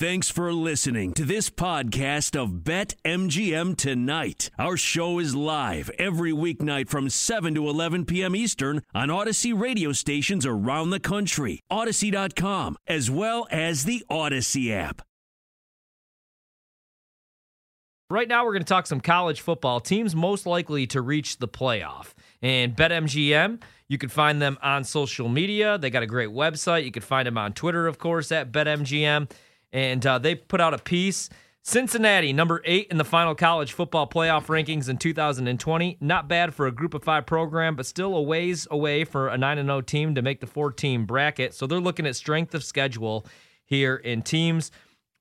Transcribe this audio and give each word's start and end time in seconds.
Thanks 0.00 0.30
for 0.30 0.50
listening 0.54 1.12
to 1.12 1.26
this 1.26 1.50
podcast 1.50 2.34
of 2.34 2.64
Bet 2.64 2.94
MGM 3.04 3.76
Tonight. 3.76 4.48
Our 4.58 4.78
show 4.78 5.18
is 5.18 5.34
live 5.34 5.90
every 5.98 6.32
weeknight 6.32 6.88
from 6.88 7.10
7 7.10 7.54
to 7.54 7.68
11 7.68 8.06
p.m. 8.06 8.34
Eastern 8.34 8.80
on 8.94 9.08
Audacy 9.10 9.52
radio 9.52 9.92
stations 9.92 10.46
around 10.46 10.88
the 10.88 11.00
country, 11.00 11.60
Audacy.com, 11.70 12.78
as 12.86 13.10
well 13.10 13.46
as 13.50 13.84
the 13.84 14.02
Audacy 14.10 14.70
app. 14.70 15.02
Right 18.08 18.26
now, 18.26 18.46
we're 18.46 18.52
going 18.52 18.64
to 18.64 18.68
talk 18.68 18.86
some 18.86 19.02
college 19.02 19.42
football 19.42 19.80
teams 19.80 20.16
most 20.16 20.46
likely 20.46 20.86
to 20.86 21.02
reach 21.02 21.36
the 21.36 21.46
playoff. 21.46 22.14
And 22.40 22.74
BetMGM, 22.74 23.60
you 23.86 23.98
can 23.98 24.08
find 24.08 24.40
them 24.40 24.56
on 24.62 24.82
social 24.84 25.28
media. 25.28 25.76
They 25.76 25.90
got 25.90 26.02
a 26.02 26.06
great 26.06 26.30
website. 26.30 26.86
You 26.86 26.90
can 26.90 27.02
find 27.02 27.26
them 27.26 27.36
on 27.36 27.52
Twitter, 27.52 27.86
of 27.86 27.98
course, 27.98 28.32
at 28.32 28.50
BetMGM 28.50 29.28
and 29.72 30.04
uh, 30.06 30.18
they 30.18 30.34
put 30.34 30.60
out 30.60 30.74
a 30.74 30.78
piece. 30.78 31.28
Cincinnati, 31.62 32.32
number 32.32 32.62
eight 32.64 32.88
in 32.90 32.96
the 32.96 33.04
final 33.04 33.34
college 33.34 33.74
football 33.74 34.08
playoff 34.08 34.46
rankings 34.46 34.88
in 34.88 34.96
2020. 34.96 35.98
Not 36.00 36.26
bad 36.26 36.54
for 36.54 36.66
a 36.66 36.72
group 36.72 36.94
of 36.94 37.04
five 37.04 37.26
program, 37.26 37.76
but 37.76 37.84
still 37.84 38.16
a 38.16 38.22
ways 38.22 38.66
away 38.70 39.04
for 39.04 39.28
a 39.28 39.36
9 39.36 39.56
0 39.58 39.80
team 39.82 40.14
to 40.14 40.22
make 40.22 40.40
the 40.40 40.46
four 40.46 40.72
team 40.72 41.04
bracket. 41.04 41.52
So 41.52 41.66
they're 41.66 41.78
looking 41.78 42.06
at 42.06 42.16
strength 42.16 42.54
of 42.54 42.64
schedule 42.64 43.26
here 43.64 43.96
in 43.96 44.22
teams 44.22 44.72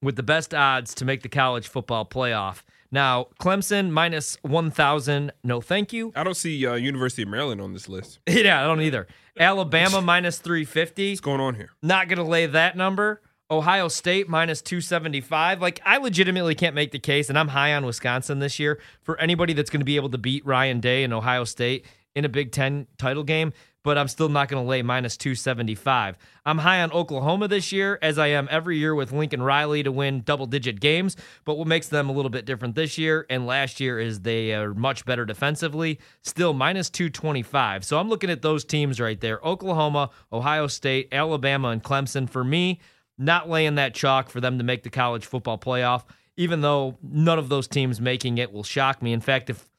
with 0.02 0.16
the 0.16 0.24
best 0.24 0.54
odds 0.54 0.94
to 0.96 1.06
make 1.06 1.24
the 1.24 1.30
college 1.30 1.68
football 1.68 2.06
playoff. 2.06 2.64
Now, 2.92 3.28
Clemson 3.40 3.92
minus 3.92 4.38
1,000. 4.42 5.32
No, 5.44 5.62
thank 5.62 5.94
you. 5.94 6.12
I 6.16 6.24
don't 6.24 6.36
see 6.36 6.66
uh, 6.66 6.74
University 6.76 7.22
of 7.24 7.28
Maryland 7.28 7.62
on 7.62 7.74
this 7.74 7.88
list. 7.88 8.20
yeah, 8.28 8.64
I 8.64 8.66
don't 8.66 8.82
either. 8.82 9.08
Alabama 9.38 10.02
minus 10.02 10.40
350. 10.40 11.12
What's 11.12 11.22
going 11.22 11.42
on 11.42 11.56
here? 11.56 11.70
Not 11.84 12.08
going 12.08 12.18
to 12.18 12.24
lay 12.24 12.46
that 12.48 12.76
number. 12.76 13.22
Ohio 13.52 13.88
State 13.88 14.30
minus 14.30 14.62
275. 14.62 15.62
Like, 15.62 15.82
I 15.84 15.98
legitimately 15.98 16.54
can't 16.54 16.76
make 16.76 16.92
the 16.92 17.00
case, 17.00 17.30
and 17.30 17.40
I'm 17.40 17.48
high 17.48 17.74
on 17.74 17.86
Wisconsin 17.86 18.40
this 18.40 18.60
year 18.60 18.80
for 19.02 19.20
anybody 19.20 19.54
that's 19.54 19.72
going 19.72 19.82
to 19.82 19.86
be 19.86 19.96
able 19.96 20.10
to 20.10 20.20
beat 20.20 20.46
Ryan 20.46 20.80
Day 20.80 21.04
and 21.04 21.14
Ohio 21.14 21.44
State 21.46 21.86
in 22.16 22.26
a 22.26 22.30
Big 22.30 22.52
Ten 22.52 22.86
title 22.98 23.24
game, 23.24 23.54
but 23.84 23.98
I'm 23.98 24.08
still 24.08 24.30
not 24.30 24.50
going 24.50 24.64
to 24.64 24.70
lay 24.70 24.82
minus 24.82 25.18
275. 25.18 26.18
I'm 26.46 26.58
high 26.60 26.82
on 26.82 26.92
Oklahoma 26.92 27.48
this 27.48 27.72
year, 27.72 27.98
as 28.02 28.20
I 28.20 28.28
am 28.28 28.48
every 28.52 28.78
year 28.78 28.94
with 28.94 29.12
Lincoln 29.12 29.42
Riley 29.42 29.84
to 29.84 29.92
win 29.92 30.22
double 30.22 30.46
digit 30.46 30.80
games. 30.80 31.16
But 31.46 31.58
what 31.58 31.68
makes 31.68 31.88
them 31.88 32.10
a 32.10 32.12
little 32.12 32.30
bit 32.30 32.46
different 32.46 32.76
this 32.76 32.98
year 32.98 33.26
and 33.30 33.48
last 33.48 33.80
year 33.80 34.00
is 34.00 34.20
they 34.20 34.54
are 34.54 34.74
much 34.74 35.06
better 35.06 35.26
defensively, 35.26 36.00
still 36.22 36.54
minus 36.54 36.90
225. 36.90 37.86
So 37.86 38.00
I'm 38.00 38.10
looking 38.10 38.30
at 38.30 38.42
those 38.42 38.66
teams 38.66 39.00
right 39.00 39.20
there 39.20 39.40
Oklahoma, 39.44 40.12
Ohio 40.32 40.68
State, 40.68 41.08
Alabama, 41.12 41.70
and 41.70 41.84
Clemson. 41.84 42.30
For 42.30 42.44
me, 42.44 42.80
not 43.20 43.50
laying 43.50 43.76
that 43.76 43.94
chalk 43.94 44.30
for 44.30 44.42
them 44.42 44.58
to 44.58 44.64
make 44.64 44.84
the 44.84 44.90
college 44.90 45.26
football 45.26 45.58
playoff, 45.58 46.04
even 46.38 46.62
though 46.62 46.98
none 47.04 47.38
of 47.38 47.50
those 47.50 47.68
teams 47.68 48.00
making 48.00 48.38
it 48.38 48.52
will 48.52 48.64
shock 48.64 49.02
me. 49.02 49.14
In 49.14 49.22
fact, 49.22 49.50
if 49.50 49.70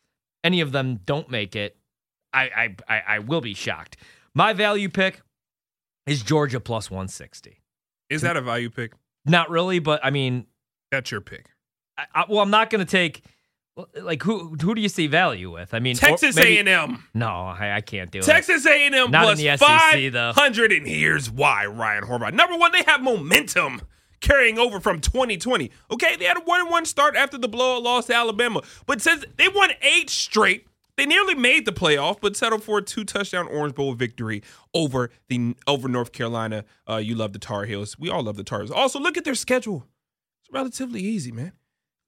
any 0.45 0.61
of 0.61 0.73
them 0.73 1.01
don't 1.07 1.31
make 1.31 1.57
it, 1.57 1.77
I 2.33 2.43
I 2.89 2.95
I, 2.95 3.03
I 3.09 3.19
will 3.19 3.41
be 3.41 3.55
shocked. 3.55 3.97
My 4.35 4.53
value 4.53 4.89
pick 4.89 5.23
is 6.07 6.23
Georgia 6.23 6.61
plus 6.61 6.91
160. 6.91 7.61
Is 8.11 8.23
that 8.23 8.37
a 8.37 8.41
value 8.41 8.71
pick? 8.71 8.93
Not 9.25 9.51
really, 9.51 9.79
but 9.79 10.05
I 10.05 10.11
mean, 10.11 10.47
that's 10.91 11.11
your 11.11 11.21
pick. 11.21 11.47
I, 11.97 12.07
I, 12.15 12.25
well, 12.29 12.41
I'm 12.41 12.51
not 12.51 12.71
going 12.71 12.85
to 12.85 12.91
take 12.91 13.23
like 14.01 14.23
who 14.23 14.57
who 14.61 14.75
do 14.75 14.81
you 14.81 14.89
see 14.89 15.07
value 15.07 15.51
with? 15.51 15.75
I 15.75 15.79
mean, 15.79 15.97
Texas 15.97 16.37
A 16.37 16.59
and 16.59 16.69
M. 16.69 17.05
No, 17.15 17.29
I, 17.29 17.77
I, 17.77 17.81
can't 17.81 18.11
do 18.11 18.21
Texas 18.21 18.65
it. 18.65 18.69
Texas 18.69 18.73
A 18.73 18.87
and 18.87 18.95
M 18.95 19.11
plus 19.11 19.61
five 19.61 20.35
hundred, 20.35 20.73
and 20.73 20.87
here's 20.87 21.31
why. 21.31 21.67
Ryan 21.67 22.05
Horvath. 22.05 22.33
Number 22.33 22.57
one, 22.57 22.73
they 22.73 22.83
have 22.85 23.03
momentum 23.03 23.83
carrying 24.21 24.59
over 24.59 24.81
from 24.81 25.01
2020. 25.01 25.71
Okay, 25.91 26.17
they 26.17 26.25
had 26.25 26.37
a 26.37 26.41
one 26.41 26.69
one 26.71 26.85
start 26.85 27.17
after 27.17 27.39
the 27.39 27.49
blowout 27.49 27.83
loss 27.83 28.07
to 28.07 28.15
Alabama, 28.15 28.63
but 28.87 29.01
since 29.01 29.25
they 29.37 29.49
won 29.49 29.71
eight 29.83 30.11
straight. 30.11 30.67
They 30.97 31.07
nearly 31.07 31.35
made 31.35 31.65
the 31.65 31.73
playoff, 31.73 32.21
but 32.21 32.37
settled 32.37 32.63
for 32.63 32.77
a 32.77 32.83
two 32.83 33.05
touchdown 33.05 33.49
Orange 33.49 33.75
Bowl 33.75 33.95
victory 33.95 34.43
over 34.75 35.11
the 35.29 35.57
over 35.67 35.89
North 35.89 36.13
Carolina. 36.13 36.67
Uh, 36.87 36.97
you 36.97 37.15
love 37.15 37.33
the 37.33 37.39
Tar 37.39 37.65
Heels. 37.65 37.99
We 37.99 38.11
all 38.11 38.23
love 38.23 38.37
the 38.37 38.45
Tar 38.45 38.59
Heels. 38.59 38.71
Also, 38.71 39.01
look 39.01 39.17
at 39.17 39.25
their 39.25 39.35
schedule. 39.35 39.87
It's 40.43 40.53
relatively 40.53 41.01
easy, 41.01 41.33
man. 41.33 41.53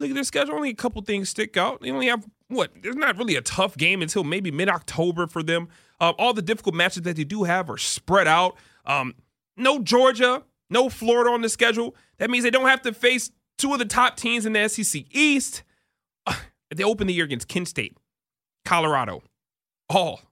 Look 0.02 0.10
at 0.10 0.14
their 0.14 0.24
schedule. 0.24 0.56
Only 0.56 0.70
a 0.70 0.74
couple 0.74 1.00
things 1.02 1.28
stick 1.28 1.56
out. 1.56 1.80
They 1.80 1.92
only 1.92 2.08
have 2.08 2.26
what? 2.48 2.72
There's 2.82 2.96
not 2.96 3.16
really 3.16 3.36
a 3.36 3.40
tough 3.40 3.76
game 3.76 4.02
until 4.02 4.24
maybe 4.24 4.50
mid 4.50 4.68
October 4.68 5.28
for 5.28 5.44
them. 5.44 5.68
Uh, 6.00 6.12
all 6.18 6.34
the 6.34 6.42
difficult 6.42 6.74
matches 6.74 7.02
that 7.02 7.14
they 7.14 7.22
do 7.22 7.44
have 7.44 7.70
are 7.70 7.78
spread 7.78 8.26
out. 8.26 8.56
Um, 8.84 9.14
no 9.56 9.78
Georgia, 9.78 10.42
no 10.68 10.88
Florida 10.88 11.30
on 11.30 11.40
the 11.40 11.48
schedule. 11.48 11.94
That 12.18 12.30
means 12.30 12.42
they 12.42 12.50
don't 12.50 12.66
have 12.66 12.82
to 12.82 12.92
face 12.92 13.30
two 13.58 13.72
of 13.72 13.78
the 13.78 13.84
top 13.84 14.16
teams 14.16 14.44
in 14.44 14.54
the 14.54 14.66
SEC 14.66 15.04
East. 15.12 15.62
Uh, 16.26 16.34
they 16.74 16.82
open 16.82 17.06
the 17.06 17.14
year 17.14 17.24
against 17.24 17.46
Kent 17.46 17.68
State, 17.68 17.96
Colorado, 18.64 19.22
all 19.88 20.22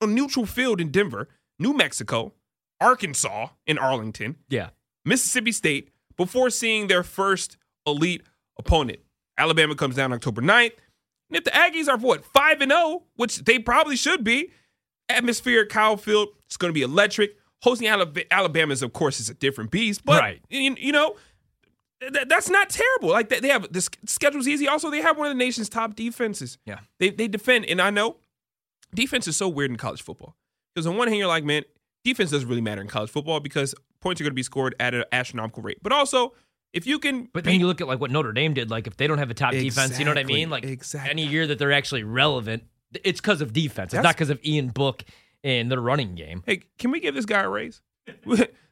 a 0.00 0.08
neutral 0.08 0.44
field 0.44 0.80
in 0.80 0.90
Denver, 0.90 1.28
New 1.56 1.72
Mexico, 1.72 2.32
Arkansas 2.80 3.50
in 3.64 3.78
Arlington, 3.78 4.38
yeah, 4.48 4.70
Mississippi 5.04 5.52
State 5.52 5.90
before 6.16 6.50
seeing 6.50 6.88
their 6.88 7.04
first 7.04 7.58
elite 7.86 8.22
opponent. 8.58 8.98
Alabama 9.40 9.74
comes 9.74 9.96
down 9.96 10.12
October 10.12 10.42
9th. 10.42 10.72
And 11.30 11.36
if 11.36 11.44
the 11.44 11.50
Aggies 11.50 11.88
are 11.88 11.96
what, 11.96 12.24
5 12.24 12.60
and 12.60 12.72
0, 12.72 13.04
which 13.16 13.38
they 13.38 13.58
probably 13.58 13.96
should 13.96 14.24
be, 14.24 14.50
atmosphere 15.08 15.62
at 15.62 15.68
Kyle 15.68 15.96
Field, 15.96 16.28
it's 16.46 16.56
going 16.56 16.70
to 16.70 16.74
be 16.74 16.82
electric. 16.82 17.36
Hosting 17.62 17.88
Alabama 17.88 18.72
is, 18.72 18.82
of 18.82 18.92
course, 18.92 19.20
is 19.20 19.28
a 19.28 19.34
different 19.34 19.70
beast, 19.70 20.04
but 20.04 20.20
right. 20.20 20.40
you, 20.48 20.74
you 20.78 20.92
know, 20.92 21.16
th- 22.00 22.26
that's 22.26 22.48
not 22.48 22.70
terrible. 22.70 23.10
Like 23.10 23.28
they 23.28 23.48
have 23.48 23.70
the 23.70 23.86
schedule's 24.06 24.48
easy. 24.48 24.66
Also, 24.66 24.90
they 24.90 25.02
have 25.02 25.18
one 25.18 25.26
of 25.26 25.32
the 25.32 25.38
nation's 25.38 25.68
top 25.68 25.94
defenses. 25.94 26.56
Yeah, 26.64 26.78
they 26.98 27.10
they 27.10 27.28
defend, 27.28 27.66
and 27.66 27.80
I 27.80 27.90
know 27.90 28.16
defense 28.94 29.28
is 29.28 29.36
so 29.36 29.46
weird 29.48 29.70
in 29.70 29.76
college 29.76 30.02
football 30.02 30.36
because 30.74 30.86
on 30.86 30.96
one 30.96 31.08
hand 31.08 31.18
you're 31.18 31.28
like, 31.28 31.44
man, 31.44 31.64
defense 32.02 32.30
doesn't 32.30 32.48
really 32.48 32.62
matter 32.62 32.80
in 32.80 32.88
college 32.88 33.10
football 33.10 33.40
because 33.40 33.74
points 34.00 34.20
are 34.20 34.24
going 34.24 34.32
to 34.32 34.34
be 34.34 34.42
scored 34.42 34.74
at 34.80 34.94
an 34.94 35.04
astronomical 35.12 35.62
rate, 35.62 35.78
but 35.82 35.92
also 35.92 36.32
if 36.72 36.86
you 36.86 36.98
can, 36.98 37.28
but 37.32 37.44
then 37.44 37.58
you 37.58 37.66
look 37.66 37.80
at 37.80 37.88
like 37.88 38.00
what 38.00 38.10
Notre 38.10 38.32
Dame 38.32 38.54
did. 38.54 38.70
Like 38.70 38.86
if 38.86 38.96
they 38.96 39.06
don't 39.06 39.18
have 39.18 39.30
a 39.30 39.34
top 39.34 39.52
exactly, 39.52 39.68
defense, 39.68 39.98
you 39.98 40.04
know 40.04 40.12
what 40.12 40.18
I 40.18 40.24
mean? 40.24 40.50
Like 40.50 40.64
exactly. 40.64 41.10
any 41.10 41.26
year 41.26 41.46
that 41.46 41.58
they're 41.58 41.72
actually 41.72 42.04
relevant, 42.04 42.64
it's 43.04 43.20
because 43.20 43.40
of 43.40 43.52
defense. 43.52 43.88
It's 43.88 43.94
That's, 43.94 44.04
not 44.04 44.14
because 44.14 44.30
of 44.30 44.38
Ian 44.44 44.68
Book 44.68 45.04
and 45.42 45.70
their 45.70 45.80
running 45.80 46.14
game. 46.14 46.42
Hey, 46.46 46.62
can 46.78 46.90
we 46.90 47.00
give 47.00 47.14
this 47.14 47.26
guy 47.26 47.40
a 47.40 47.48
raise? 47.48 47.80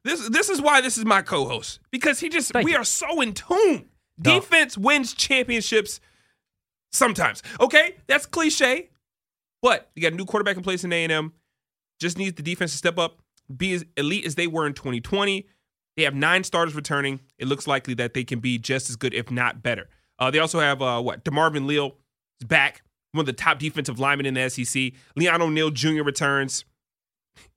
this 0.05 0.29
this 0.29 0.49
is 0.49 0.61
why 0.61 0.81
this 0.81 0.97
is 0.97 1.05
my 1.05 1.23
co-host 1.23 1.81
because 1.91 2.21
he 2.21 2.29
just 2.29 2.53
Thank 2.53 2.65
we 2.65 2.73
you. 2.73 2.79
are 2.79 2.85
so 2.85 3.21
in 3.21 3.35
tune. 3.35 3.89
No. 4.19 4.41
Defense 4.41 4.77
wins 4.77 5.13
championships 5.15 6.01
sometimes. 6.93 7.43
Okay, 7.61 7.97
that's 8.07 8.27
cliche, 8.27 8.91
but 9.63 9.91
you 9.95 10.03
got 10.03 10.13
a 10.13 10.17
new 10.17 10.25
quarterback 10.25 10.57
in 10.57 10.63
place 10.63 10.85
in 10.85 10.93
A 10.93 11.05
and 11.05 11.13
M. 11.13 11.33
Just 12.01 12.17
needs 12.17 12.37
the 12.37 12.43
defense 12.43 12.73
to 12.73 12.79
step 12.79 12.99
up, 12.99 13.19
be 13.55 13.73
as 13.73 13.85
elite 13.97 14.25
as 14.25 14.37
they 14.37 14.47
were 14.47 14.67
in 14.67 14.75
2020 14.75 15.47
they 15.99 16.05
have 16.05 16.15
nine 16.15 16.45
starters 16.45 16.77
returning. 16.77 17.19
It 17.39 17.49
looks 17.49 17.67
likely 17.67 17.93
that 17.95 18.15
they 18.15 18.23
can 18.23 18.39
be 18.39 18.57
just 18.57 18.89
as 18.89 18.95
good, 18.95 19.13
if 19.13 19.33
not 19.33 19.65
better. 19.65 19.89
Uh, 20.21 20.31
they 20.31 20.39
also 20.39 20.61
have 20.61 20.81
uh, 20.81 21.03
what 21.03 21.25
DeMarvin 21.25 21.67
Leal 21.67 21.97
is 22.41 22.47
back, 22.47 22.83
one 23.11 23.23
of 23.23 23.27
the 23.27 23.33
top 23.33 23.59
defensive 23.59 23.99
linemen 23.99 24.25
in 24.25 24.35
the 24.35 24.49
SEC. 24.49 24.93
Leon 25.17 25.43
O'Neal 25.43 25.71
Jr. 25.71 26.05
returns. 26.05 26.65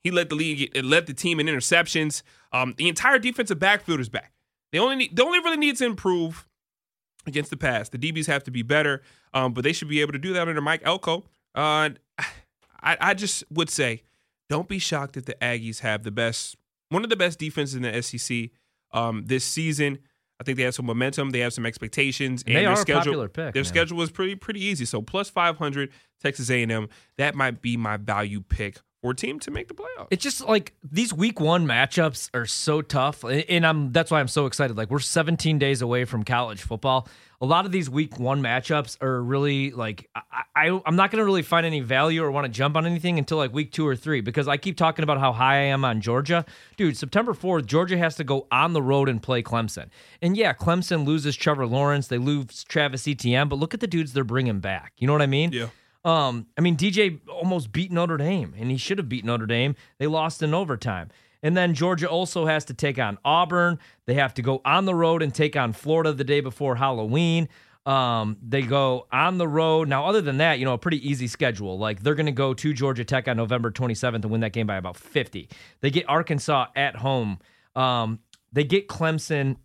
He 0.03 0.09
led 0.09 0.29
the 0.29 0.35
league, 0.35 0.75
led 0.83 1.05
the 1.05 1.13
team 1.13 1.39
in 1.39 1.45
interceptions. 1.45 2.23
Um, 2.51 2.73
the 2.77 2.89
entire 2.89 3.19
defensive 3.19 3.59
backfield 3.59 3.99
is 3.99 4.09
back. 4.09 4.33
They 4.71 4.79
only 4.79 4.95
need, 4.95 5.15
they 5.15 5.21
only 5.21 5.37
really 5.37 5.57
need 5.57 5.75
to 5.77 5.85
improve 5.85 6.47
against 7.27 7.51
the 7.51 7.57
pass. 7.57 7.89
The 7.89 7.99
DBs 7.99 8.25
have 8.25 8.43
to 8.45 8.51
be 8.51 8.63
better, 8.63 9.03
um, 9.35 9.53
but 9.53 9.63
they 9.63 9.71
should 9.71 9.87
be 9.87 10.01
able 10.01 10.13
to 10.13 10.19
do 10.19 10.33
that 10.33 10.47
under 10.47 10.61
Mike 10.61 10.81
Elko. 10.83 11.25
Uh, 11.53 11.89
I, 12.81 12.97
I 12.99 13.13
just 13.13 13.43
would 13.51 13.69
say, 13.69 14.01
don't 14.49 14.67
be 14.67 14.79
shocked 14.79 15.15
if 15.15 15.25
the 15.25 15.35
Aggies 15.39 15.81
have 15.81 16.01
the 16.01 16.09
best 16.09 16.57
one 16.91 17.03
of 17.03 17.09
the 17.09 17.15
best 17.15 17.39
defenses 17.39 17.75
in 17.75 17.83
the 17.83 18.01
SEC 18.01 18.49
um, 18.91 19.23
this 19.25 19.43
season. 19.43 19.99
I 20.39 20.43
think 20.43 20.57
they 20.57 20.63
have 20.63 20.73
some 20.73 20.87
momentum. 20.87 21.29
They 21.29 21.39
have 21.39 21.53
some 21.53 21.65
expectations. 21.65 22.41
And, 22.41 22.49
and 22.49 22.57
they 22.57 22.61
their 22.63 22.71
are 22.71 22.75
schedule, 22.75 22.99
a 22.99 23.03
popular 23.03 23.29
pick. 23.29 23.53
Their 23.53 23.61
man. 23.61 23.65
schedule 23.65 23.97
was 23.97 24.11
pretty 24.11 24.35
pretty 24.35 24.63
easy. 24.63 24.85
So 24.85 25.01
plus 25.01 25.29
five 25.29 25.57
hundred, 25.57 25.91
Texas 26.21 26.49
A 26.49 26.61
and 26.63 26.71
M. 26.71 26.89
That 27.17 27.35
might 27.35 27.61
be 27.61 27.77
my 27.77 27.97
value 27.97 28.41
pick 28.41 28.79
for 29.01 29.13
team 29.13 29.39
to 29.39 29.51
make 29.51 29.67
the 29.67 29.73
playoffs. 29.73 30.07
It's 30.11 30.23
just 30.23 30.41
like 30.41 30.73
these 30.83 31.13
week 31.13 31.39
one 31.39 31.65
matchups 31.65 32.29
are 32.33 32.45
so 32.45 32.81
tough, 32.81 33.23
and 33.23 33.65
I'm 33.65 33.91
that's 33.91 34.11
why 34.11 34.19
I'm 34.19 34.27
so 34.27 34.45
excited. 34.45 34.77
Like 34.77 34.89
we're 34.89 34.99
17 34.99 35.59
days 35.59 35.81
away 35.81 36.05
from 36.05 36.23
college 36.23 36.61
football 36.61 37.07
a 37.41 37.45
lot 37.45 37.65
of 37.65 37.71
these 37.71 37.89
week 37.89 38.19
one 38.19 38.41
matchups 38.41 39.01
are 39.01 39.21
really 39.21 39.71
like 39.71 40.07
I, 40.15 40.43
I 40.55 40.81
am 40.85 40.95
not 40.95 41.09
going 41.09 41.17
to 41.17 41.25
really 41.25 41.41
find 41.41 41.65
any 41.65 41.79
value 41.79 42.23
or 42.23 42.29
want 42.29 42.45
to 42.45 42.51
jump 42.51 42.77
on 42.77 42.85
anything 42.85 43.17
until 43.17 43.37
like 43.37 43.51
week 43.51 43.71
two 43.71 43.85
or 43.85 43.95
three 43.95 44.21
because 44.21 44.47
I 44.47 44.57
keep 44.57 44.77
talking 44.77 45.01
about 45.01 45.19
how 45.19 45.33
high 45.33 45.55
I 45.55 45.63
am 45.63 45.83
on 45.83 46.01
Georgia, 46.01 46.45
dude. 46.77 46.95
September 46.95 47.33
fourth, 47.33 47.65
Georgia 47.65 47.97
has 47.97 48.15
to 48.17 48.23
go 48.23 48.47
on 48.51 48.73
the 48.73 48.81
road 48.81 49.09
and 49.09 49.21
play 49.21 49.41
Clemson, 49.41 49.89
and 50.21 50.37
yeah, 50.37 50.53
Clemson 50.53 51.05
loses 51.05 51.35
Trevor 51.35 51.65
Lawrence, 51.65 52.07
they 52.07 52.19
lose 52.19 52.63
Travis 52.63 53.07
Etienne, 53.07 53.49
but 53.49 53.57
look 53.57 53.73
at 53.73 53.79
the 53.79 53.87
dudes 53.87 54.13
they're 54.13 54.23
bringing 54.23 54.59
back. 54.59 54.93
You 54.97 55.07
know 55.07 55.13
what 55.13 55.23
I 55.23 55.27
mean? 55.27 55.51
Yeah. 55.51 55.69
Um, 56.03 56.47
I 56.57 56.61
mean 56.61 56.77
DJ 56.77 57.19
almost 57.29 57.71
beat 57.71 57.91
Notre 57.91 58.17
Dame, 58.17 58.53
and 58.57 58.71
he 58.71 58.77
should 58.77 58.97
have 58.97 59.09
beat 59.09 59.25
Notre 59.25 59.45
Dame. 59.45 59.75
They 59.99 60.07
lost 60.07 60.41
in 60.41 60.53
overtime. 60.53 61.09
And 61.43 61.57
then 61.57 61.73
Georgia 61.73 62.07
also 62.07 62.45
has 62.45 62.65
to 62.65 62.73
take 62.73 62.99
on 62.99 63.17
Auburn. 63.25 63.79
They 64.05 64.13
have 64.15 64.33
to 64.35 64.41
go 64.41 64.61
on 64.63 64.85
the 64.85 64.93
road 64.93 65.21
and 65.21 65.33
take 65.33 65.55
on 65.55 65.73
Florida 65.73 66.13
the 66.13 66.23
day 66.23 66.39
before 66.39 66.75
Halloween. 66.75 67.49
Um, 67.85 68.37
they 68.47 68.61
go 68.61 69.07
on 69.11 69.39
the 69.39 69.47
road. 69.47 69.87
Now, 69.87 70.05
other 70.05 70.21
than 70.21 70.37
that, 70.37 70.59
you 70.59 70.65
know, 70.65 70.73
a 70.73 70.77
pretty 70.77 71.07
easy 71.07 71.27
schedule. 71.27 71.79
Like 71.79 72.03
they're 72.03 72.15
going 72.15 72.27
to 72.27 72.31
go 72.31 72.53
to 72.53 72.73
Georgia 72.73 73.03
Tech 73.03 73.27
on 73.27 73.37
November 73.37 73.71
27th 73.71 74.15
and 74.15 74.25
win 74.25 74.41
that 74.41 74.53
game 74.53 74.67
by 74.67 74.75
about 74.75 74.97
50. 74.97 75.49
They 75.81 75.89
get 75.89 76.07
Arkansas 76.07 76.67
at 76.75 76.97
home. 76.97 77.39
Um, 77.75 78.19
they 78.51 78.63
get 78.63 78.87
Clemson 78.87 79.57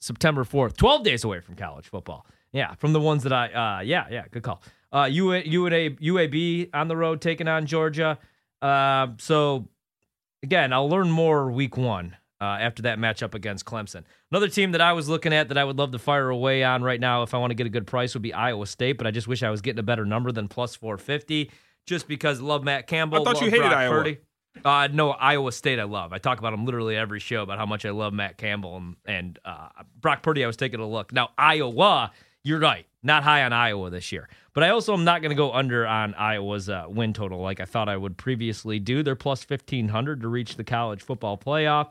September 0.00 0.44
4th, 0.44 0.76
12 0.76 1.02
days 1.02 1.24
away 1.24 1.40
from 1.40 1.56
college 1.56 1.88
football. 1.88 2.26
Yeah, 2.52 2.74
from 2.74 2.92
the 2.92 3.00
ones 3.00 3.24
that 3.24 3.32
I, 3.32 3.78
uh, 3.78 3.80
yeah, 3.80 4.06
yeah, 4.10 4.24
good 4.30 4.44
call. 4.44 4.62
Uh, 4.94 5.06
UA, 5.06 5.40
UA, 5.40 5.90
UAB 5.90 6.70
on 6.72 6.86
the 6.88 6.96
road 6.96 7.20
taking 7.20 7.48
on 7.48 7.66
Georgia. 7.66 8.18
Uh, 8.62 9.08
so 9.18 9.68
again, 10.44 10.72
I'll 10.72 10.88
learn 10.88 11.10
more 11.10 11.50
week 11.50 11.76
one 11.76 12.16
uh, 12.40 12.44
after 12.44 12.82
that 12.82 12.98
matchup 12.98 13.34
against 13.34 13.64
Clemson. 13.64 14.04
Another 14.30 14.48
team 14.48 14.72
that 14.72 14.80
I 14.80 14.92
was 14.92 15.08
looking 15.08 15.32
at 15.32 15.48
that 15.48 15.58
I 15.58 15.64
would 15.64 15.78
love 15.78 15.92
to 15.92 15.98
fire 15.98 16.28
away 16.28 16.62
on 16.62 16.82
right 16.82 17.00
now 17.00 17.22
if 17.22 17.34
I 17.34 17.38
want 17.38 17.50
to 17.50 17.54
get 17.54 17.66
a 17.66 17.70
good 17.70 17.86
price 17.86 18.14
would 18.14 18.22
be 18.22 18.32
Iowa 18.32 18.66
State, 18.66 18.98
but 18.98 19.06
I 19.06 19.10
just 19.10 19.26
wish 19.26 19.42
I 19.42 19.50
was 19.50 19.60
getting 19.60 19.80
a 19.80 19.84
better 19.84 20.04
number 20.04 20.30
than 20.30 20.48
plus 20.48 20.76
450 20.76 21.50
just 21.86 22.06
because 22.06 22.40
love 22.40 22.62
Matt 22.62 22.86
Campbell. 22.86 23.20
I 23.20 23.24
thought 23.32 23.42
you 23.42 23.50
hated 23.50 23.62
Brock 23.62 23.72
Iowa. 23.72 23.96
Purdy. 23.96 24.18
Uh, 24.64 24.88
no, 24.92 25.10
Iowa 25.10 25.50
State 25.50 25.80
I 25.80 25.84
love. 25.84 26.12
I 26.12 26.18
talk 26.18 26.38
about 26.38 26.52
them 26.52 26.64
literally 26.64 26.96
every 26.96 27.18
show 27.18 27.42
about 27.42 27.58
how 27.58 27.66
much 27.66 27.84
I 27.84 27.90
love 27.90 28.12
Matt 28.12 28.38
Campbell 28.38 28.76
and, 28.76 28.96
and 29.04 29.38
uh, 29.44 29.68
Brock 30.00 30.22
Purdy. 30.22 30.44
I 30.44 30.46
was 30.46 30.56
taking 30.56 30.80
a 30.80 30.86
look. 30.86 31.12
Now, 31.12 31.30
Iowa, 31.36 32.12
you're 32.44 32.60
right. 32.60 32.86
Not 33.02 33.24
high 33.24 33.42
on 33.42 33.52
Iowa 33.52 33.90
this 33.90 34.12
year. 34.12 34.28
But 34.54 34.62
I 34.62 34.70
also 34.70 34.94
am 34.94 35.04
not 35.04 35.20
going 35.20 35.30
to 35.30 35.36
go 35.36 35.52
under 35.52 35.84
on 35.84 36.14
Iowa's 36.14 36.68
uh, 36.68 36.84
win 36.88 37.12
total 37.12 37.40
like 37.40 37.60
I 37.60 37.64
thought 37.64 37.88
I 37.88 37.96
would 37.96 38.16
previously 38.16 38.78
do. 38.78 39.02
They're 39.02 39.16
plus 39.16 39.44
1,500 39.48 40.20
to 40.20 40.28
reach 40.28 40.56
the 40.56 40.64
college 40.64 41.02
football 41.02 41.36
playoff. 41.36 41.90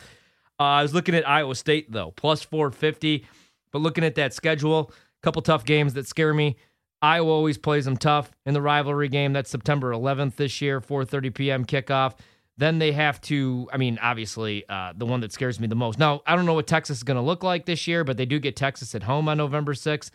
Uh, 0.59 0.63
I 0.63 0.81
was 0.81 0.93
looking 0.93 1.13
at 1.13 1.27
Iowa 1.27 1.55
State, 1.55 1.91
though, 1.91 2.11
plus 2.11 2.41
450. 2.41 3.25
But 3.73 3.79
looking 3.79 4.05
at 4.05 4.15
that 4.15 4.33
schedule, 4.33 4.91
a 4.91 5.21
couple 5.21 5.41
tough 5.41 5.65
games 5.65 5.93
that 5.95 6.07
scare 6.07 6.33
me. 6.33 6.55
Iowa 7.01 7.29
always 7.29 7.57
plays 7.57 7.83
them 7.83 7.97
tough 7.97 8.31
in 8.45 8.53
the 8.53 8.61
rivalry 8.61 9.09
game. 9.09 9.33
That's 9.33 9.49
September 9.49 9.91
11th 9.91 10.37
this 10.37 10.61
year, 10.61 10.79
4:30 10.79 11.33
p.m. 11.33 11.65
kickoff. 11.65 12.13
Then 12.55 12.79
they 12.79 12.93
have 12.93 13.19
to. 13.21 13.67
I 13.73 13.77
mean, 13.77 13.99
obviously, 14.01 14.63
uh, 14.69 14.93
the 14.95 15.05
one 15.05 15.19
that 15.19 15.33
scares 15.33 15.59
me 15.59 15.67
the 15.67 15.75
most. 15.75 15.99
Now, 15.99 16.21
I 16.25 16.37
don't 16.37 16.45
know 16.45 16.53
what 16.53 16.67
Texas 16.67 16.97
is 16.97 17.03
going 17.03 17.17
to 17.17 17.21
look 17.21 17.43
like 17.43 17.65
this 17.65 17.87
year, 17.87 18.05
but 18.05 18.15
they 18.15 18.25
do 18.25 18.39
get 18.39 18.55
Texas 18.55 18.95
at 18.95 19.03
home 19.03 19.27
on 19.27 19.37
November 19.37 19.73
6th. 19.73 20.11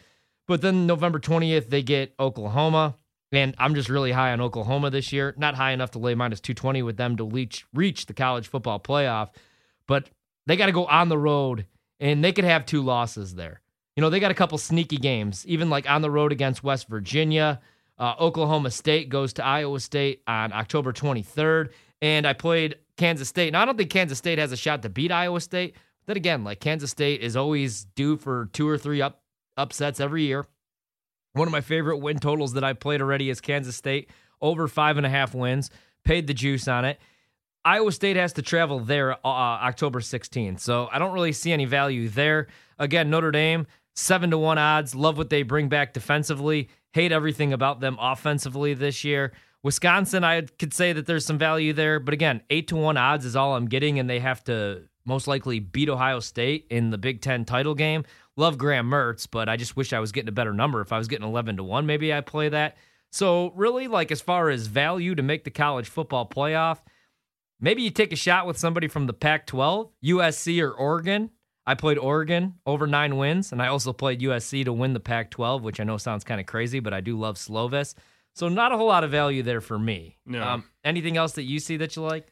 But 0.49 0.63
then 0.63 0.87
November 0.87 1.21
20th, 1.21 1.69
they 1.69 1.83
get 1.83 2.15
Oklahoma. 2.19 2.97
And 3.31 3.55
I'm 3.59 3.75
just 3.75 3.91
really 3.91 4.11
high 4.11 4.33
on 4.33 4.41
Oklahoma 4.41 4.91
this 4.91 5.13
year. 5.13 5.35
Not 5.37 5.55
high 5.55 5.73
enough 5.73 5.91
to 5.93 5.99
lay 5.99 6.15
minus 6.15 6.41
220 6.41 6.83
with 6.83 6.97
them 6.97 7.17
to 7.19 7.25
reach, 7.25 7.67
reach 7.75 8.07
the 8.07 8.15
college 8.15 8.49
football 8.49 8.81
playoff. 8.81 9.29
But 9.87 10.09
they 10.47 10.57
got 10.57 10.67
to 10.67 10.73
go 10.73 10.87
on 10.87 11.11
the 11.11 11.19
road, 11.19 11.67
and 12.01 12.25
they 12.25 12.33
could 12.33 12.45
have 12.45 12.65
two 12.65 12.83
losses 12.83 13.35
there. 13.35 13.61
You 13.95 14.01
know, 14.01 14.09
they 14.09 14.21
got 14.21 14.31
a 14.31 14.35
couple 14.35 14.57
sneaky 14.57 14.97
games, 14.97 15.47
even 15.47 15.69
like 15.69 15.89
on 15.89 16.01
the 16.01 16.11
road 16.11 16.33
against 16.33 16.65
West 16.65 16.89
Virginia. 16.89 17.61
Uh, 17.99 18.15
Oklahoma 18.19 18.71
State 18.71 19.11
goes 19.11 19.35
to 19.35 19.45
Iowa 19.45 19.81
State 19.81 20.23
on 20.27 20.55
October 20.55 20.95
23rd. 20.95 21.71
And 22.01 22.27
I 22.27 22.33
played 22.33 22.77
Kansas 22.97 23.29
State. 23.29 23.53
Now, 23.53 23.61
I 23.61 23.65
don't 23.67 23.77
think 23.77 23.91
Kansas 23.91 24.17
State 24.17 24.39
has 24.39 24.53
a 24.53 24.57
shot 24.57 24.83
to 24.83 24.89
beat 24.89 25.13
Iowa 25.13 25.41
State. 25.41 25.75
But 25.75 26.15
then 26.15 26.17
again, 26.17 26.45
like 26.45 26.61
Kansas 26.61 26.91
State 26.91 27.21
is 27.21 27.37
always 27.37 27.85
due 27.85 28.17
for 28.17 28.49
two 28.53 28.67
or 28.67 28.79
three 28.79 29.03
up 29.03 29.21
upsets 29.59 30.01
every 30.01 30.23
year. 30.23 30.47
One 31.35 31.47
of 31.47 31.53
my 31.53 31.61
favorite 31.61 31.99
win 31.99 32.19
totals 32.19 32.55
that 32.55 32.65
I've 32.65 32.81
played 32.81 33.03
already 33.03 33.29
is 33.29 33.41
Kansas 33.41 33.77
State 33.77 34.09
over 34.41 34.69
five 34.69 34.97
and 34.97 35.05
a 35.05 35.11
half 35.11 35.35
wins. 35.35 35.71
Paid 36.05 36.27
the 36.27 36.35
juice 36.35 36.69
on 36.69 36.85
it. 36.85 36.99
Iowa 37.65 37.93
State 37.93 38.17
has 38.17 38.33
to 38.35 38.43
travel 38.43 38.81
there 38.81 39.13
uh, 39.13 39.19
October 39.27 40.01
16th, 40.01 40.61
so 40.61 40.89
I 40.91 40.99
don't 40.99 41.13
really 41.13 41.33
see 41.33 41.53
any 41.53 41.67
value 41.67 42.09
there. 42.09 42.47
Again, 42.79 43.11
Notre 43.11 43.31
Dame 43.31 43.67
seven 43.95 44.31
to 44.31 44.39
one 44.39 44.59
odds. 44.59 44.95
Love 44.95 45.19
what 45.19 45.29
they 45.29 45.43
bring 45.43 45.69
back 45.69 45.93
defensively. 45.93 46.69
Hate 46.93 47.13
everything 47.13 47.53
about 47.53 47.81
them 47.81 47.99
offensively 48.01 48.73
this 48.75 49.05
year. 49.05 49.33
Wisconsin, 49.63 50.23
I 50.25 50.43
could 50.43 50.73
say 50.73 50.93
that 50.93 51.07
there's 51.07 51.27
some 51.27 51.37
value 51.37 51.73
there, 51.73 51.99
but 51.99 52.15
again, 52.15 52.43
eight 52.49 52.69
to 52.69 52.77
one 52.77 52.97
odds 52.97 53.25
is 53.25 53.35
all 53.37 53.57
I'm 53.57 53.67
getting, 53.67 53.99
and 53.99 54.09
they 54.09 54.21
have 54.21 54.43
to 54.45 54.83
most 55.05 55.27
likely 55.27 55.59
beat 55.59 55.89
Ohio 55.89 56.21
State 56.21 56.67
in 56.71 56.91
the 56.91 56.99
Big 56.99 57.21
Ten 57.21 57.45
title 57.45 57.75
game. 57.75 58.05
Love 58.39 58.57
Graham 58.57 58.89
Mertz, 58.89 59.27
but 59.29 59.49
I 59.49 59.57
just 59.57 59.77
wish 59.77 59.93
I 59.93 59.99
was 59.99 60.13
getting 60.13 60.29
a 60.29 60.33
better 60.33 60.53
number. 60.53 60.81
If 60.81 60.93
I 60.93 60.99
was 60.99 61.09
getting 61.09 61.27
11 61.27 61.57
to 61.57 61.65
1, 61.65 61.87
maybe 61.87 62.15
I 62.15 62.21
play 62.21 62.49
that. 62.49 62.77
So, 63.11 63.51
really, 63.57 63.89
like 63.89 64.13
as 64.13 64.21
far 64.21 64.49
as 64.49 64.69
value 64.69 65.17
to 65.17 65.23
make 65.25 65.43
the 65.43 65.51
college 65.51 65.89
football 65.89 66.25
playoff, 66.25 66.79
maybe 67.61 67.83
you 67.83 67.91
take 67.91 68.13
a 68.13 68.17
shot 68.17 68.47
with 68.47 68.57
somebody 68.57 68.87
from 68.87 69.09
the 69.09 69.13
Pac 69.13 69.47
12, 69.47 69.91
USC 70.05 70.63
or 70.63 70.71
Oregon. 70.71 71.31
I 71.67 71.75
played 71.75 71.99
Oregon 71.99 72.55
over 72.65 72.87
nine 72.87 73.17
wins, 73.17 73.51
and 73.51 73.61
I 73.61 73.67
also 73.67 73.93
played 73.93 74.21
USC 74.21 74.65
to 74.67 74.73
win 74.73 74.93
the 74.93 75.01
Pac 75.01 75.33
12, 75.33 75.65
which 75.65 75.81
I 75.81 75.85
know 75.85 75.97
sounds 75.97 76.23
kind 76.23 76.41
of 76.41 76.47
crazy, 76.47 76.79
but 76.79 76.95
I 76.95 77.01
do 77.01 77.19
love 77.19 77.39
Slovis. 77.39 77.95
So, 78.37 78.49
not 78.49 78.71
a 78.71 78.77
whole 78.77 78.87
lot 78.87 79.03
of 79.03 79.11
value 79.11 79.43
there 79.43 79.61
for 79.61 79.81
me. 79.81 80.17
No. 80.25 80.45
Um, 80.45 80.65
anything 80.85 81.17
else 81.17 81.33
that 81.33 81.43
you 81.43 81.59
see 81.59 81.77
that 81.79 81.97
you 81.97 82.03
like? 82.03 82.29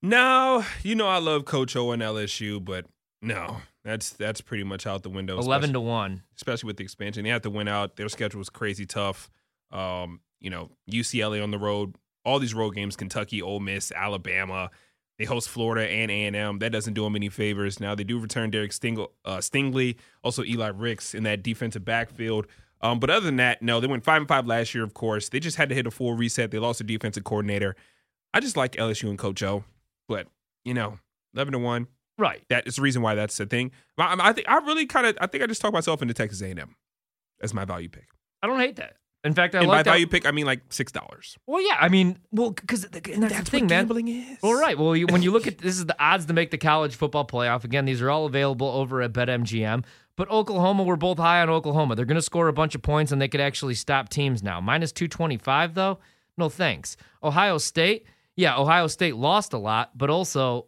No, 0.00 0.64
you 0.82 0.94
know 0.94 1.08
I 1.08 1.18
love 1.18 1.44
Coach 1.44 1.76
O 1.76 1.90
and 1.90 2.00
LSU, 2.00 2.64
but 2.64 2.86
no, 3.20 3.58
that's 3.84 4.10
that's 4.10 4.40
pretty 4.40 4.64
much 4.64 4.86
out 4.86 5.02
the 5.02 5.10
window. 5.10 5.38
11 5.38 5.72
to 5.72 5.80
1. 5.80 6.22
especially 6.36 6.66
with 6.68 6.76
the 6.76 6.84
expansion. 6.84 7.24
They 7.24 7.30
have 7.30 7.42
to 7.42 7.50
win 7.50 7.68
out. 7.68 7.96
Their 7.96 8.08
schedule 8.08 8.38
was 8.38 8.50
crazy 8.50 8.86
tough. 8.86 9.30
Um, 9.70 10.20
you 10.40 10.50
know, 10.50 10.70
UCLA 10.90 11.42
on 11.42 11.50
the 11.50 11.58
road, 11.58 11.96
all 12.24 12.38
these 12.38 12.54
road 12.54 12.74
games, 12.74 12.96
Kentucky, 12.96 13.40
Ole 13.42 13.60
Miss, 13.60 13.90
Alabama. 13.92 14.70
They 15.18 15.24
host 15.24 15.48
Florida 15.48 15.88
and 15.88 16.10
A&M. 16.10 16.58
That 16.58 16.72
doesn't 16.72 16.94
do 16.94 17.04
them 17.04 17.14
any 17.16 17.28
favors. 17.28 17.78
Now 17.80 17.94
they 17.94 18.02
do 18.02 18.18
return 18.18 18.50
Derek 18.50 18.72
Stingle, 18.72 19.12
uh, 19.24 19.38
Stingley, 19.38 19.96
also 20.24 20.42
Eli 20.42 20.68
Ricks 20.68 21.14
in 21.14 21.22
that 21.24 21.42
defensive 21.42 21.84
backfield. 21.84 22.46
Um, 22.80 22.98
but 22.98 23.10
other 23.10 23.26
than 23.26 23.36
that, 23.36 23.62
no, 23.62 23.78
they 23.78 23.86
went 23.86 24.04
five 24.04 24.20
and 24.20 24.28
five 24.28 24.46
last 24.46 24.74
year. 24.74 24.82
Of 24.82 24.94
course, 24.94 25.28
they 25.28 25.38
just 25.38 25.56
had 25.56 25.68
to 25.68 25.74
hit 25.74 25.86
a 25.86 25.90
full 25.90 26.14
reset. 26.14 26.50
They 26.50 26.58
lost 26.58 26.80
a 26.80 26.84
defensive 26.84 27.24
coordinator. 27.24 27.76
I 28.34 28.40
just 28.40 28.56
like 28.56 28.72
LSU 28.72 29.08
and 29.08 29.18
Coach 29.18 29.42
O, 29.42 29.62
but 30.08 30.26
you 30.64 30.74
know, 30.74 30.98
eleven 31.34 31.52
to 31.52 31.58
one. 31.58 31.86
Right. 32.22 32.40
That 32.50 32.68
is 32.68 32.76
the 32.76 32.82
reason 32.82 33.02
why 33.02 33.16
that's 33.16 33.36
the 33.36 33.46
thing. 33.46 33.72
I, 33.98 34.16
I 34.16 34.32
think 34.32 34.48
I 34.48 34.58
really 34.58 34.86
kind 34.86 35.08
of 35.08 35.18
I 35.20 35.26
think 35.26 35.42
I 35.42 35.48
just 35.48 35.60
talked 35.60 35.74
myself 35.74 36.02
into 36.02 36.14
Texas 36.14 36.40
A&M 36.40 36.76
as 37.40 37.52
my 37.52 37.64
value 37.64 37.88
pick. 37.88 38.06
I 38.40 38.46
don't 38.46 38.60
hate 38.60 38.76
that. 38.76 38.94
In 39.24 39.34
fact, 39.34 39.56
I 39.56 39.58
and 39.58 39.66
like 39.66 39.78
by 39.78 39.82
that. 39.82 39.90
value 39.90 40.06
pick, 40.06 40.24
I 40.24 40.30
mean 40.30 40.46
like 40.46 40.60
six 40.68 40.92
dollars. 40.92 41.36
Well, 41.48 41.60
yeah, 41.60 41.76
I 41.80 41.88
mean, 41.88 42.20
well, 42.30 42.50
because 42.50 42.84
and 42.84 43.24
that's, 43.24 43.38
the 43.38 43.50
thing, 43.50 43.66
man. 43.66 43.90
is. 44.06 44.38
Well, 44.40 44.54
right. 44.54 44.78
Well, 44.78 44.94
you, 44.94 45.06
when 45.08 45.22
you 45.22 45.32
look 45.32 45.46
at 45.48 45.58
this, 45.58 45.78
is 45.78 45.86
the 45.86 46.00
odds 46.00 46.26
to 46.26 46.32
make 46.32 46.52
the 46.52 46.58
college 46.58 46.94
football 46.94 47.26
playoff. 47.26 47.64
Again, 47.64 47.86
these 47.86 48.00
are 48.00 48.10
all 48.10 48.26
available 48.26 48.68
over 48.68 49.02
at 49.02 49.12
BetMGM. 49.12 49.84
But 50.16 50.30
Oklahoma, 50.30 50.84
we're 50.84 50.94
both 50.94 51.18
high 51.18 51.42
on 51.42 51.50
Oklahoma. 51.50 51.96
They're 51.96 52.04
going 52.04 52.16
to 52.16 52.22
score 52.22 52.46
a 52.46 52.52
bunch 52.52 52.76
of 52.76 52.82
points, 52.82 53.10
and 53.10 53.20
they 53.20 53.26
could 53.26 53.40
actually 53.40 53.74
stop 53.74 54.10
teams 54.10 54.44
now. 54.44 54.60
Minus 54.60 54.92
two 54.92 55.08
twenty 55.08 55.38
five, 55.38 55.74
though. 55.74 55.98
No 56.38 56.48
thanks. 56.48 56.96
Ohio 57.24 57.58
State, 57.58 58.06
yeah, 58.36 58.56
Ohio 58.56 58.86
State 58.86 59.16
lost 59.16 59.52
a 59.52 59.58
lot, 59.58 59.96
but 59.98 60.08
also 60.08 60.66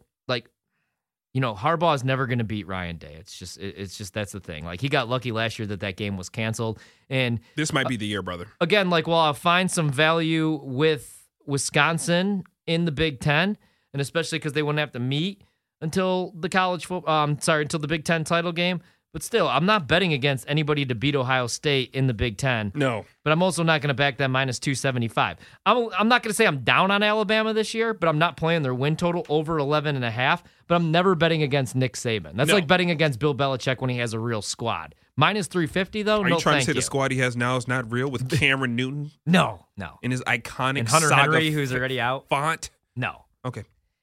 you 1.35 1.41
know, 1.43 1.53
Harbaugh 1.55 1.95
is 1.95 2.03
never 2.05 2.27
going 2.27 2.39
to 2.39 2.45
beat 2.45 2.67
Ryan 2.67 2.97
Day. 2.97 3.17
It's 3.19 3.37
just, 3.39 3.59
it's 3.59 3.99
just 3.99 4.15
that's 4.15 4.33
the 4.33 4.41
thing. 4.41 4.65
Like 4.65 4.81
he 4.81 4.89
got 4.89 5.09
lucky 5.09 5.33
last 5.33 5.59
year 5.59 5.67
that 5.67 5.81
that 5.81 5.97
game 5.97 6.17
was 6.17 6.29
canceled, 6.31 6.79
and 7.11 7.41
This 7.57 7.73
might 7.73 7.89
be 7.89 7.97
the 7.97 8.07
year, 8.07 8.23
brother. 8.23 8.47
again, 8.61 8.89
like 8.89 9.07
while 9.07 9.19
I'll 9.19 9.35
find 9.35 9.71
some 9.71 9.91
value 9.91 10.61
with 10.63 11.27
Wisconsin 11.47 12.45
in 12.67 12.85
the 12.85 12.93
Big 12.93 13.21
Ten, 13.21 13.59
and 13.93 14.01
especially 14.01 14.39
because 14.39 14.53
they 14.53 14.63
wouldn't 14.63 14.79
have 14.81 14.93
to 14.93 15.01
meet 15.01 15.43
until 15.81 16.33
the 16.39 16.49
college 16.49 16.87
football, 16.87 17.13
um, 17.15 17.39
sorry, 17.41 17.63
until 17.63 17.81
the 17.81 17.89
Big 17.89 18.05
Ten 18.05 18.25
title 18.25 18.53
game. 18.53 18.81
But 19.15 19.23
still, 19.23 19.49
I'm 19.49 19.65
not 19.65 19.89
betting 19.89 20.13
against 20.13 20.45
anybody 20.49 20.85
to 20.85 20.95
beat 20.95 21.15
Ohio 21.17 21.47
State 21.47 21.95
in 21.95 22.09
the 22.09 22.13
Big 22.13 22.37
Ten. 22.37 22.73
No, 22.75 23.07
But 23.23 23.33
I'm 23.33 23.43
also 23.43 23.63
not 23.63 23.81
going 23.81 23.89
to 23.89 23.95
back 23.95 24.19
that 24.19 24.29
minus 24.29 24.59
275. 24.59 25.39
I'm, 25.65 25.89
I'm 25.97 26.09
not 26.09 26.23
going 26.23 26.31
to 26.31 26.35
say 26.35 26.47
I'm 26.47 26.65
down 26.65 26.91
on 26.91 27.03
Alabama 27.03 27.55
this 27.55 27.73
year, 27.75 27.95
but 27.95 28.09
I'm 28.09 28.19
not 28.19 28.37
playing 28.37 28.63
their 28.63 28.75
win 28.75 28.97
total 28.97 29.25
over 29.29 29.57
11 29.59 29.97
and 29.97 30.05
a 30.05 30.11
half. 30.11 30.43
But 30.67 30.75
I'm 30.75 30.91
never 30.91 31.15
betting 31.15 31.43
against 31.43 31.75
Nick 31.77 31.95
Saban. 31.95 32.35
That's 32.35 32.49
No. 32.49 32.55
like 32.57 32.67
betting 32.67 32.91
against 32.91 33.21
Bill 33.21 33.35
Belichick 33.37 33.81
when 33.81 33.89
he 33.89 33.99
has 33.99 34.13
a 34.15 34.19
real 34.19 34.43
squad. 34.43 34.95
Minus 35.17 35.47
350 35.47 36.03
though. 36.03 36.23
are 36.23 36.29
no, 36.29 36.35
you 36.35 36.41
trying 36.41 36.59
to 36.59 36.65
say 36.67 36.71
you. 36.71 36.75
the 36.75 36.83
squad 36.83 37.13
he 37.13 37.19
has 37.19 37.37
now 37.37 37.57
is 37.57 37.69
not 37.69 37.93
real 37.93 38.11
with 38.11 38.29
Cameron 38.39 38.75
Newton 38.75 39.13
No, 39.25 39.67
no. 39.77 40.01
and 40.03 40.11
his 40.13 40.23
iconic 40.23 40.81
And 40.81 40.89
Hunter 40.89 41.15
Henry, 41.15 41.53
who's 41.53 41.73
already 41.73 42.01
out. 42.01 42.27
font? 42.29 42.71
No. 42.97 43.27
Okay, 43.45 43.63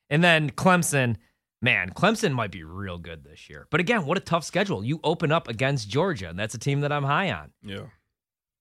And 0.09 0.23
then 0.23 0.51
Clemson, 0.51 1.17
man, 1.61 1.91
Clemson 1.91 2.31
might 2.33 2.51
be 2.51 2.63
real 2.63 2.97
good 2.97 3.23
this 3.23 3.49
year. 3.49 3.67
But 3.69 3.79
again, 3.79 4.05
what 4.05 4.17
a 4.17 4.21
tough 4.21 4.43
schedule. 4.43 4.83
You 4.83 4.99
open 5.03 5.31
up 5.31 5.47
against 5.47 5.89
Georgia, 5.89 6.29
and 6.29 6.37
that's 6.39 6.55
a 6.55 6.59
team 6.59 6.81
that 6.81 6.91
I'm 6.91 7.03
high 7.03 7.31
on. 7.31 7.51
yeah, 7.63 7.83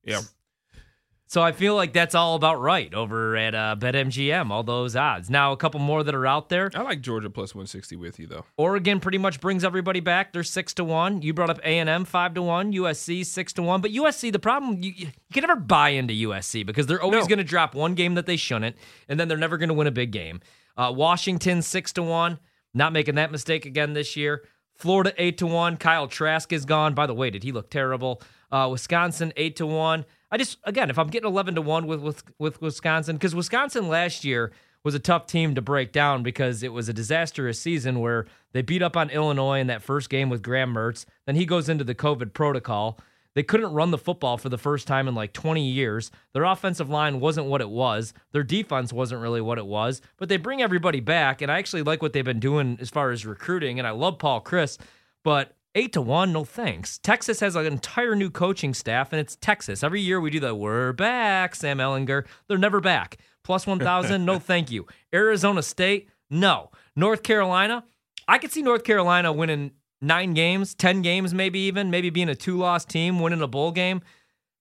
yeah. 0.05 0.21
So 1.27 1.41
I 1.41 1.53
feel 1.53 1.77
like 1.77 1.93
that's 1.93 2.17
all 2.17 2.35
about 2.35 2.61
right 2.61 2.93
over 2.93 3.37
at 3.37 3.55
uh, 3.55 3.77
BetMGM, 3.79 4.51
all 4.51 4.65
those 4.65 4.97
odds. 4.97 5.31
Now, 5.31 5.53
a 5.53 5.57
couple 5.57 5.79
more 5.79 6.03
that 6.03 6.13
are 6.13 6.27
out 6.27 6.49
there. 6.49 6.73
I 6.75 6.83
like 6.83 7.03
Georgia 7.03 7.31
plus 7.31 7.55
one 7.55 7.69
sixty 7.69 7.95
with 7.95 8.19
you 8.19 8.27
though. 8.27 8.45
Oregon 8.57 8.99
pretty 8.99 9.19
much 9.19 9.41
brings 9.41 9.63
everybody 9.63 10.01
back. 10.01 10.33
They're 10.33 10.43
six 10.43 10.75
to 10.75 10.83
one. 10.85 11.23
You 11.23 11.33
brought 11.33 11.49
up 11.51 11.61
A 11.63 11.79
and 11.79 11.89
M 11.89 12.05
five 12.05 12.35
to 12.35 12.43
one. 12.43 12.73
USC 12.73 13.25
six 13.25 13.53
to 13.53 13.63
one. 13.63 13.81
But 13.81 13.93
USC, 13.93 14.33
the 14.33 14.41
problem 14.41 14.83
you, 14.83 14.93
you 14.97 15.07
can 15.33 15.43
never 15.43 15.55
buy 15.55 15.91
into 15.91 16.13
USC 16.15 16.67
because 16.67 16.89
they're 16.89 17.01
always 17.01 17.23
No. 17.23 17.29
going 17.29 17.39
to 17.39 17.45
drop 17.45 17.77
one 17.77 17.95
game 17.95 18.15
that 18.17 18.27
they 18.27 18.37
shouldn't, 18.37 18.75
and 19.09 19.21
then 19.21 19.29
they're 19.29 19.39
never 19.39 19.57
going 19.57 19.69
to 19.69 19.75
win 19.75 19.87
a 19.87 19.93
big 19.93 20.11
game. 20.11 20.41
Uh, 20.77 20.93
Washington 20.93 21.63
six 21.63 21.93
to 21.93 22.03
one. 22.03 22.41
Not 22.75 22.93
making 22.93 23.17
that 23.17 23.33
mistake 23.33 23.67
again 23.67 23.93
this 23.93 24.17
year. 24.17 24.45
Florida 24.77 25.13
eight 25.19 25.39
to 25.39 25.47
one. 25.47 25.77
Kyle 25.77 26.09
Trask 26.09 26.53
is 26.53 26.65
gone. 26.65 26.95
By 26.95 27.07
the 27.07 27.15
way, 27.15 27.31
did 27.31 27.43
he 27.43 27.53
look 27.53 27.71
terrible? 27.71 28.23
Uh, 28.51 28.69
Wisconsin 28.71 29.33
eight 29.37 29.57
to 29.57 29.67
one. 29.67 30.05
I 30.31 30.39
just 30.39 30.59
again, 30.65 30.91
if 30.91 30.99
I'm 30.99 31.09
getting 31.09 31.29
eleven 31.29 31.55
to 31.57 31.63
one 31.63 31.87
with 31.87 32.01
with 32.01 32.23
with 32.39 32.63
Wisconsin, 32.63 33.17
because 33.17 33.35
Wisconsin 33.35 33.89
last 33.89 34.25
year 34.25 34.53
was 34.83 34.95
a 34.95 34.99
tough 34.99 35.27
team 35.27 35.55
to 35.55 35.61
break 35.61 35.93
down 35.93 36.23
because 36.23 36.63
it 36.63 36.73
was 36.73 36.89
a 36.89 36.95
disastrous 36.95 37.61
season 37.61 38.01
where 38.01 38.27
they 38.53 38.63
beat 38.63 38.83
up 38.83 38.97
on 38.97 39.11
Illinois 39.11 39.61
in 39.61 39.67
that 39.67 39.83
first 39.83 40.09
game 40.09 40.31
with 40.31 40.43
Graham 40.43 40.73
Mertz. 40.73 41.05
Then 41.27 41.37
he 41.37 41.45
goes 41.45 41.69
into 41.69 41.85
the 41.85 41.95
COVID 41.95 42.33
protocol. 42.33 42.99
They 43.35 43.43
couldn't 43.43 43.73
run 43.73 43.91
the 43.91 43.99
football 43.99 44.37
for 44.37 44.49
the 44.49 44.59
first 44.59 44.87
time 44.87 45.07
in 45.07 45.15
like 45.15 45.33
20 45.33 45.63
years. 45.63 46.11
Their 46.33 46.45
offensive 46.45 46.91
line 46.91 47.21
wasn't 47.21 47.47
what 47.47 47.61
it 47.61 47.71
was. 47.71 48.13
Their 48.33 48.43
defense 48.43 48.93
wasn't 48.93 49.23
really 49.23 49.41
what 49.41 49.59
it 49.59 49.67
was. 49.67 50.03
But 50.17 50.29
they 50.29 50.37
bring 50.37 50.63
everybody 50.63 51.01
back, 51.01 51.41
and 51.41 51.51
I 51.51 51.59
actually 51.59 51.83
like 51.83 52.03
what 52.03 52.13
they've 52.13 52.25
been 52.25 52.41
doing 52.41 52.77
as 52.81 52.91
far 52.91 53.11
as 53.11 53.25
recruiting. 53.25 53.79
And 53.79 53.87
I 53.87 53.93
love 53.93 54.19
Paul 54.19 54.43
Chryst, 54.43 54.79
but 55.23 55.55
eight 55.75 55.93
to 55.93 56.01
one, 56.03 56.33
no 56.33 56.45
thanks. 56.45 56.99
Texas 56.99 57.41
has 57.41 57.55
an 57.55 57.67
entire 57.67 58.17
new 58.17 58.31
coaching 58.31 58.75
staff, 58.75 59.13
and 59.13 59.21
it's 59.21 59.37
Texas. 59.37 59.85
Every 59.85 60.01
year 60.01 60.21
we 60.21 60.31
do 60.31 60.41
the 60.41 60.55
"We're 60.55 60.93
back," 60.93 61.55
Sam 61.55 61.79
Ehlinger. 61.79 62.27
They're 62.49 62.59
never 62.59 62.81
back. 62.81 63.19
Plus 63.45 63.67
one 63.67 63.79
thousand, 63.79 64.25
no 64.25 64.39
thank 64.41 64.71
you. 64.71 64.87
Arizona 65.15 65.63
State, 65.63 66.09
no. 66.29 66.71
North 66.97 67.23
Carolina, 67.23 67.85
I 68.27 68.39
could 68.39 68.53
see 68.53 68.63
North 68.63 68.85
Carolina 68.85 69.33
winning 69.33 69.73
nine 70.01 70.35
games, 70.35 70.75
10 70.75 71.03
games, 71.03 71.35
maybe 71.35 71.59
even, 71.61 71.91
maybe 71.91 72.11
being 72.11 72.29
a 72.29 72.35
two 72.35 72.57
loss 72.57 72.85
team, 72.85 73.21
winning 73.21 73.43
a 73.43 73.47
bowl 73.47 73.73
game. 73.73 74.03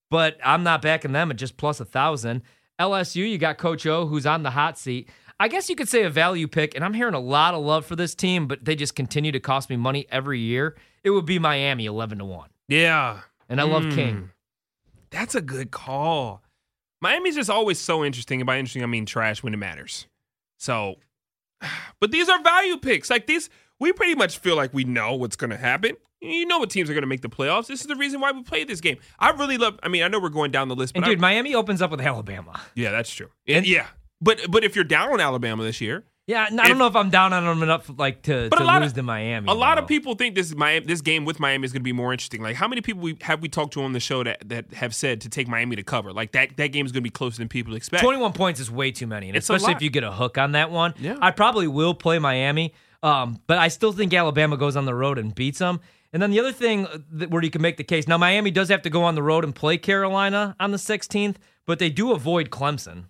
But 0.09 0.37
I'm 0.43 0.63
not 0.63 0.81
backing 0.81 1.11
them 1.11 1.31
at 1.31 1.37
just 1.37 1.57
plus 1.57 1.79
a 1.79 1.85
thousand. 1.85 2.41
LSU, 2.79 3.29
you 3.29 3.37
got 3.37 3.57
Coach 3.57 3.85
O, 3.85 4.07
who's 4.07 4.25
on 4.25 4.43
the 4.43 4.51
hot 4.51 4.77
seat. 4.77 5.09
I 5.39 5.47
guess 5.47 5.69
you 5.69 5.75
could 5.75 5.87
say 5.87 6.03
a 6.03 6.09
value 6.09 6.47
pick, 6.47 6.75
and 6.75 6.83
I'm 6.83 6.93
hearing 6.93 7.13
a 7.13 7.19
lot 7.19 7.53
of 7.53 7.63
love 7.63 7.85
for 7.85 7.95
this 7.95 8.13
team, 8.13 8.47
but 8.47 8.65
they 8.65 8.75
just 8.75 8.95
continue 8.95 9.31
to 9.31 9.39
cost 9.39 9.69
me 9.69 9.77
money 9.77 10.05
every 10.09 10.39
year. 10.39 10.75
It 11.03 11.11
would 11.11 11.25
be 11.25 11.39
Miami 11.39 11.85
11 11.85 12.17
to 12.17 12.25
1. 12.25 12.49
Yeah. 12.67 13.21
And 13.47 13.61
I 13.61 13.63
love 13.63 13.83
mm. 13.83 13.95
King. 13.95 14.31
That's 15.11 15.35
a 15.35 15.41
good 15.41 15.71
call. 15.71 16.43
Miami's 17.01 17.35
just 17.35 17.49
always 17.49 17.79
so 17.79 18.03
interesting. 18.03 18.41
And 18.41 18.47
by 18.47 18.57
interesting, 18.57 18.83
I 18.83 18.87
mean 18.87 19.05
trash 19.05 19.41
when 19.41 19.53
it 19.53 19.57
matters. 19.57 20.07
So, 20.57 20.95
but 21.99 22.11
these 22.11 22.27
are 22.29 22.41
value 22.41 22.77
picks. 22.77 23.09
Like 23.09 23.27
these, 23.27 23.49
we 23.79 23.93
pretty 23.93 24.15
much 24.15 24.37
feel 24.37 24.55
like 24.55 24.73
we 24.73 24.83
know 24.83 25.15
what's 25.15 25.35
going 25.35 25.51
to 25.51 25.57
happen. 25.57 25.95
You 26.21 26.45
know 26.45 26.59
what 26.59 26.69
teams 26.69 26.89
are 26.89 26.93
going 26.93 27.03
to 27.03 27.07
make 27.07 27.21
the 27.21 27.29
playoffs. 27.29 27.67
This 27.67 27.81
is 27.81 27.87
the 27.87 27.95
reason 27.95 28.19
why 28.19 28.31
we 28.31 28.43
play 28.43 28.65
this 28.65 28.81
game. 28.81 28.97
I 29.19 29.29
really 29.31 29.57
love. 29.57 29.79
I 29.81 29.87
mean, 29.87 30.03
I 30.03 30.09
know 30.09 30.19
we're 30.19 30.29
going 30.29 30.51
down 30.51 30.67
the 30.67 30.75
list, 30.75 30.93
but 30.93 31.03
and 31.03 31.05
dude, 31.05 31.19
I, 31.19 31.21
Miami 31.21 31.55
opens 31.55 31.81
up 31.81 31.91
with 31.91 32.01
Alabama. 32.01 32.59
Yeah, 32.75 32.91
that's 32.91 33.09
true. 33.09 33.29
And, 33.47 33.65
yeah, 33.65 33.87
but 34.19 34.41
but 34.49 34.65
if 34.65 34.75
you're 34.75 34.83
down 34.83 35.13
on 35.13 35.21
Alabama 35.21 35.63
this 35.63 35.79
year, 35.79 36.03
yeah, 36.29 36.47
I 36.51 36.67
don't 36.67 36.77
know 36.77 36.85
if 36.85 36.95
I'm 36.95 37.09
down 37.09 37.33
on 37.33 37.43
them 37.43 37.63
enough 37.63 37.89
like 37.97 38.21
to, 38.23 38.49
to 38.49 38.63
lose 38.63 38.87
of, 38.87 38.93
to 38.93 39.03
Miami. 39.03 39.45
A 39.45 39.53
though. 39.53 39.59
lot 39.59 39.79
of 39.79 39.87
people 39.87 40.13
think 40.13 40.35
this 40.35 40.53
Miami, 40.53 40.85
this 40.85 41.01
game 41.01 41.25
with 41.25 41.39
Miami 41.39 41.65
is 41.65 41.71
going 41.71 41.81
to 41.81 41.83
be 41.83 41.91
more 41.91 42.11
interesting. 42.11 42.43
Like, 42.43 42.55
how 42.55 42.67
many 42.67 42.81
people 42.81 43.01
we, 43.01 43.17
have 43.21 43.41
we 43.41 43.49
talked 43.49 43.73
to 43.73 43.81
on 43.81 43.93
the 43.93 43.99
show 43.99 44.23
that, 44.23 44.47
that 44.47 44.71
have 44.73 44.93
said 44.93 45.21
to 45.21 45.29
take 45.29 45.47
Miami 45.47 45.75
to 45.75 45.81
cover? 45.81 46.13
Like 46.13 46.33
that 46.33 46.55
that 46.57 46.67
game 46.67 46.85
is 46.85 46.91
going 46.91 47.01
to 47.01 47.07
be 47.07 47.09
closer 47.09 47.39
than 47.39 47.47
people 47.47 47.73
expect. 47.73 48.03
21 48.03 48.33
points 48.33 48.59
is 48.59 48.69
way 48.69 48.91
too 48.91 49.07
many, 49.07 49.29
and 49.29 49.37
it's 49.37 49.49
especially 49.49 49.73
if 49.73 49.81
you 49.81 49.89
get 49.89 50.03
a 50.03 50.11
hook 50.11 50.37
on 50.37 50.51
that 50.51 50.69
one. 50.69 50.93
Yeah. 50.99 51.17
I 51.19 51.31
probably 51.31 51.67
will 51.67 51.95
play 51.95 52.19
Miami. 52.19 52.75
Um, 53.01 53.41
but 53.47 53.57
I 53.57 53.69
still 53.69 53.91
think 53.91 54.13
Alabama 54.13 54.57
goes 54.57 54.75
on 54.75 54.85
the 54.85 54.95
road 54.95 55.17
and 55.17 55.33
beats 55.33 55.59
them. 55.59 55.79
And 56.11 56.21
then 56.21 56.31
the 56.31 56.39
other 56.39 56.51
thing 56.51 56.87
that, 57.11 57.29
where 57.29 57.43
you 57.43 57.51
can 57.51 57.61
make 57.61 57.77
the 57.77 57.83
case 57.83 58.07
now, 58.07 58.17
Miami 58.17 58.51
does 58.51 58.69
have 58.69 58.81
to 58.81 58.89
go 58.89 59.03
on 59.03 59.15
the 59.15 59.23
road 59.23 59.43
and 59.43 59.55
play 59.55 59.77
Carolina 59.77 60.55
on 60.59 60.71
the 60.71 60.77
16th, 60.77 61.35
but 61.65 61.79
they 61.79 61.89
do 61.89 62.11
avoid 62.11 62.49
Clemson. 62.49 63.05